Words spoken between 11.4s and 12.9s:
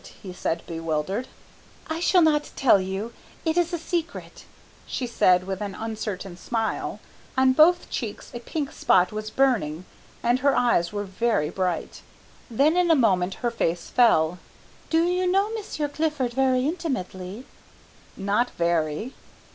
bright. Then in